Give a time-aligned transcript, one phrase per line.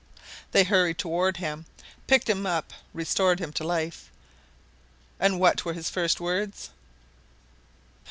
[0.49, 1.67] They hurried toward him,
[2.07, 4.09] picked him up, restored him to life.
[5.19, 6.71] And what were his first words?